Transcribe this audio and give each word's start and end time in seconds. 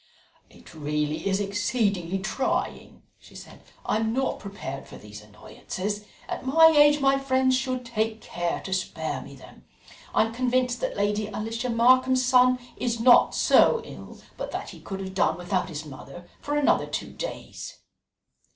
"It 0.49 0.73
really 0.73 1.27
is 1.29 1.39
exceedingly 1.39 2.17
trying," 2.17 3.03
she 3.19 3.35
said. 3.35 3.61
"I 3.85 3.97
am 3.97 4.13
not 4.13 4.39
prepared 4.39 4.87
for 4.87 4.97
these 4.97 5.21
annoyances. 5.21 6.05
At 6.27 6.43
my 6.43 6.69
age 6.75 6.99
my 6.99 7.19
friends 7.19 7.55
should 7.55 7.85
take 7.85 8.19
care 8.19 8.61
to 8.61 8.73
spare 8.73 9.21
me 9.21 9.35
them. 9.35 9.63
I 10.11 10.23
am 10.25 10.33
convinced 10.33 10.81
that 10.81 10.97
Lady 10.97 11.27
Alicia 11.27 11.69
Markham's 11.69 12.25
son 12.25 12.57
is 12.77 12.99
not 12.99 13.35
so 13.35 13.83
ill 13.85 14.19
but 14.37 14.49
that 14.49 14.69
he 14.71 14.79
could 14.81 15.01
have 15.01 15.13
done 15.13 15.37
without 15.37 15.69
his 15.69 15.85
mother 15.85 16.27
for 16.41 16.55
another 16.55 16.87
two 16.87 17.13
days." 17.13 17.77